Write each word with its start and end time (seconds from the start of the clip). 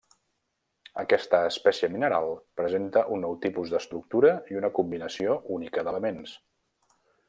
Aquesta 1.03 1.41
espècie 1.49 1.89
mineral 1.97 2.33
presenta 2.61 3.05
un 3.17 3.23
nou 3.27 3.37
tipus 3.45 3.77
d'estructura 3.77 4.35
i 4.55 4.61
una 4.65 4.75
combinació 4.81 5.41
única 5.61 5.87
d'elements. 5.91 6.39